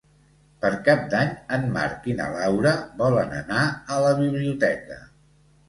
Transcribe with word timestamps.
Per 0.61 0.69
Cap 0.87 1.03
d'Any 1.11 1.29
en 1.57 1.67
Marc 1.75 2.09
i 2.13 2.17
na 2.21 2.31
Laura 2.37 2.73
volen 3.03 3.37
anar 3.43 3.69
a 3.99 4.03
la 4.09 4.17
biblioteca. 4.25 5.03